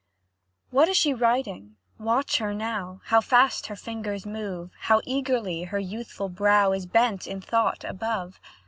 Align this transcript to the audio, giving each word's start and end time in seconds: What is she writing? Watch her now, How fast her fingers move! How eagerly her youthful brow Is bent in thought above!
What 0.71 0.89
is 0.89 0.97
she 0.97 1.13
writing? 1.13 1.75
Watch 1.99 2.39
her 2.39 2.55
now, 2.55 3.01
How 3.03 3.21
fast 3.21 3.67
her 3.67 3.75
fingers 3.75 4.25
move! 4.25 4.71
How 4.79 5.01
eagerly 5.03 5.65
her 5.65 5.77
youthful 5.77 6.27
brow 6.27 6.71
Is 6.71 6.87
bent 6.87 7.27
in 7.27 7.39
thought 7.39 7.83
above! 7.83 8.39